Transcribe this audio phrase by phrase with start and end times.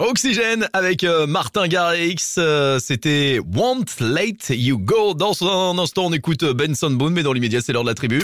[0.00, 5.14] Oxygène avec euh, Martin Garrix, euh, c'était Want Late You Go.
[5.14, 7.94] Dans un instant, on écoute euh, Benson Boone, mais dans l'immédiat, c'est l'heure de la
[7.94, 8.20] tribu.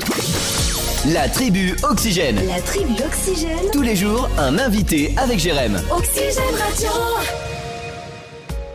[1.07, 2.45] La tribu Oxygène.
[2.49, 3.71] La tribu Oxygène.
[3.73, 5.81] Tous les jours, un invité avec Jérém.
[5.93, 6.91] Oxygène Radio.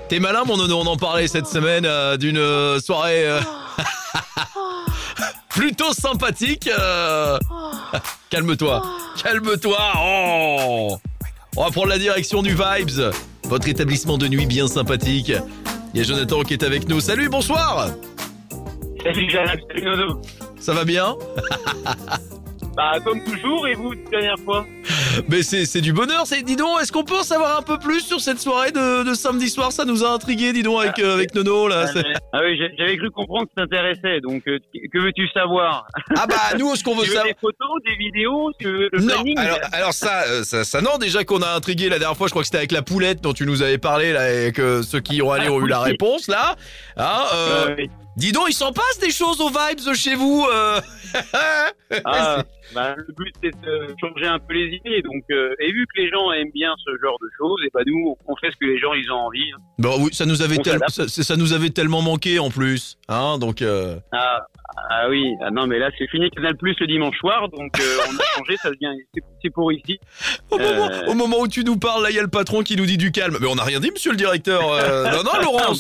[0.07, 3.41] T'es malin, mon nono, on en parlait cette semaine euh, d'une euh, soirée euh,
[5.49, 6.69] plutôt sympathique.
[6.69, 7.37] euh.
[8.29, 8.83] Calme-toi,
[9.21, 9.79] calme-toi.
[9.97, 10.97] Oh.
[11.57, 13.13] On va prendre la direction du Vibes,
[13.45, 15.31] votre établissement de nuit bien sympathique.
[15.93, 16.99] Il y a Jonathan qui est avec nous.
[16.99, 17.91] Salut, bonsoir.
[19.01, 20.21] Salut Jeanne, salut Nono.
[20.59, 21.15] Ça va bien?
[22.75, 24.65] Bah comme toujours et vous dernière fois?
[25.29, 26.23] Mais c'est c'est du bonheur.
[26.25, 29.03] C'est dis donc, est-ce qu'on peut en savoir un peu plus sur cette soirée de,
[29.03, 29.71] de samedi soir?
[29.71, 31.87] Ça nous a intrigué, dis donc, avec euh, avec Nono là.
[31.87, 34.59] c'est- Ah oui, j'avais cru comprendre que ça t'intéressait, donc euh,
[34.93, 35.85] que veux-tu savoir?
[36.17, 37.25] Ah bah nous, ce qu'on veut savoir.
[37.25, 39.37] des photos, des vidéos, tu veux le Non, planning?
[39.37, 42.31] alors, alors ça, euh, ça, ça, non, déjà qu'on a intrigué la dernière fois, je
[42.31, 44.99] crois que c'était avec la poulette dont tu nous avais parlé, là, et que ceux
[44.99, 46.55] qui y ont allé ont eu la réponse, là.
[46.97, 47.89] Hein, euh, Euh, oui.
[48.17, 50.79] dis donc, il s'en passe des choses aux vibes chez vous euh.
[52.03, 55.85] Ah, bah, le but c'est de changer un peu les idées, donc euh, et vu
[55.93, 58.57] que les gens aiment bien ce genre de choses, et bah nous on fait ce
[58.57, 59.51] que les gens ils ont envie.
[59.53, 59.59] hein.
[59.77, 63.61] Bon, oui, ça nous avait tel- ça nous avait tellement manqué en plus, hein, donc.
[63.61, 64.45] euh, Ah,
[64.89, 67.97] ah oui, ah non mais là c'est fini Canal Plus le dimanche soir, donc euh,
[68.09, 69.99] on a changé, ça devient c'est- c'est pour ici.
[70.51, 71.05] Au, moment, Euh.
[71.07, 72.97] au moment où tu nous parles, là, il y a le patron qui nous dit
[72.97, 73.37] du calme.
[73.39, 74.61] Mais on n'a rien dit, monsieur le directeur.
[74.71, 75.73] euh, non, non, Laurent,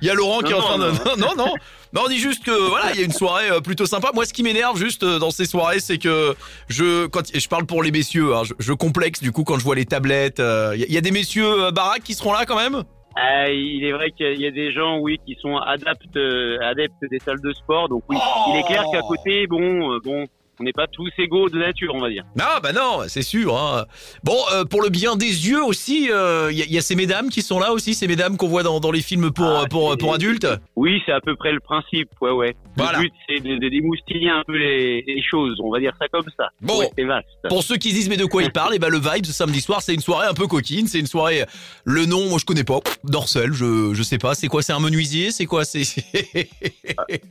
[0.00, 0.84] il y a Laurent qui est en Non, train de.
[0.84, 1.54] non, Non, non, non.
[1.94, 4.10] Non, on dit juste que voilà, il y a une soirée euh, plutôt sympa.
[4.14, 6.34] Moi, ce qui m'énerve juste euh, dans ces soirées, c'est que
[6.68, 9.64] je, quand je parle pour les messieurs, hein, je, je complexe du coup quand je
[9.64, 10.40] vois les tablettes.
[10.40, 12.82] Il y, y a des messieurs baraques qui seront là quand même?
[13.14, 17.04] Ah, il est vrai qu'il y a des gens, oui, qui sont adeptes, euh, adeptes
[17.10, 17.88] des salles de sport.
[17.88, 18.16] Donc oui,
[18.48, 20.26] il est clair qu'à côté, bon, euh, bon,
[20.62, 22.22] on n'est pas tous égaux de nature, on va dire.
[22.38, 23.58] Non, bah non, c'est sûr.
[23.58, 23.84] Hein.
[24.22, 26.82] Bon, euh, pour le bien des yeux aussi, euh, il y, a- il y a
[26.82, 29.44] ces mesdames qui sont là aussi, ces mesdames qu'on voit dans, dans les films pour
[29.46, 30.46] Ah, pour pour adultes.
[30.76, 32.54] Oui, c'est à peu près le principe, ouais, ouais.
[32.76, 32.98] Voilà.
[32.98, 36.06] Le but, c'est de, de démoustiller un peu les, les choses, on va dire ça
[36.08, 36.48] comme ça.
[36.60, 36.78] Bon.
[36.78, 37.26] Ouais, c'est vaste.
[37.48, 39.32] Pour ceux qui se disent mais de quoi il parle, et ben le vibe ce
[39.32, 41.44] samedi soir c'est une soirée un peu coquine, c'est une soirée
[41.84, 44.80] le nom moi je connais pas, Dorsel, je je sais pas, c'est quoi c'est un
[44.80, 45.82] menuisier, c'est quoi c'est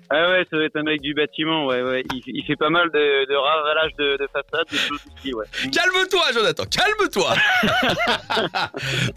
[0.09, 2.03] Ah ouais, ça doit être un mec du bâtiment, ouais, ouais.
[2.13, 5.45] Il, il fait pas mal de, de ravalage de, de façade, aussi, ouais.
[5.71, 7.33] Calme-toi Jonathan, calme-toi.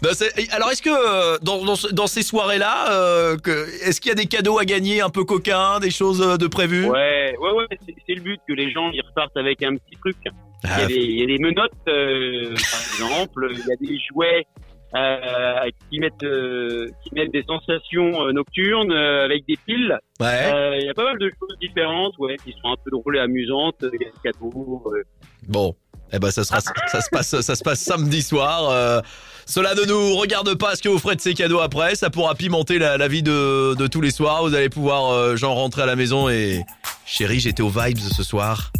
[0.13, 3.35] C'est- alors est-ce que euh, dans, dans, ce- dans ces soirées là
[3.83, 6.47] est-ce qu'il y a des cadeaux à gagner un peu coquins, des choses euh, de
[6.47, 6.85] prévues?
[6.85, 9.97] Ouais, ouais, ouais, c'est c'est le but que les gens ils repartent avec un petit
[9.99, 10.15] truc.
[10.25, 10.29] Il
[10.69, 13.49] y Ah, a des, il y a des menottes, euh, par exemple.
[13.51, 14.47] Il y a des jouets
[14.95, 19.97] euh, qui mettent euh, qui mettent des sensations euh, nocturnes euh, avec des piles.
[20.19, 20.51] ouais.
[20.53, 23.17] Euh, Il y a pas mal de choses différentes, ouais, qui sont un peu drôles
[23.17, 23.75] et amusantes.
[23.81, 24.83] Il y a des cadeaux.
[24.93, 25.03] euh.
[25.47, 25.75] Bon,
[26.13, 28.69] eh ben ça sera ça se passe ça se passe samedi soir.
[28.69, 29.01] euh,
[29.45, 31.93] cela ne nous regarde pas ce que vous ferez de ces cadeaux après?
[31.95, 34.41] Ça pourra pimenter la, la vie de, de tous les soirs.
[34.43, 36.63] Vous allez pouvoir euh, genre rentrer à la maison et
[37.05, 38.71] chérie j'étais aux vibes ce soir.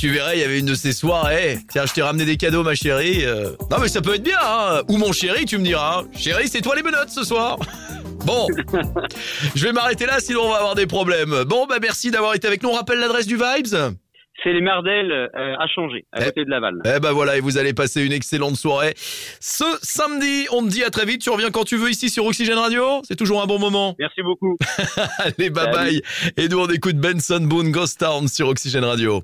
[0.00, 1.58] Tu verrais il y avait une de ces soirées.
[1.70, 3.24] Tiens je t'ai ramené des cadeaux ma chérie.
[3.26, 3.50] euh.
[3.70, 4.38] Non mais ça peut être bien.
[4.42, 4.80] Hein.
[4.88, 6.04] Ou mon chéri tu me diras.
[6.16, 7.58] Chérie c'est toi les menottes ce soir.
[8.26, 8.46] Bon,
[9.54, 11.44] je vais m'arrêter là sinon on va avoir des problèmes.
[11.44, 12.68] Bon bah merci d'avoir été avec nous.
[12.68, 13.66] On rappelle l'adresse du vibes.
[14.42, 16.24] C'est les Mardelles euh, à changer, à Eh.
[16.26, 16.74] côté de Laval.
[16.84, 18.92] Eh ben voilà, et vous allez passer une excellente soirée.
[19.40, 21.22] Ce samedi, on te dit à très vite.
[21.22, 23.00] Tu reviens quand tu veux ici sur Oxygène Radio.
[23.08, 23.96] C'est toujours un bon moment.
[23.98, 24.56] Merci beaucoup.
[25.18, 26.02] Allez, bye bye.
[26.36, 29.22] Et nous, on écoute Benson Boone Ghost Town sur Oxygène Radio.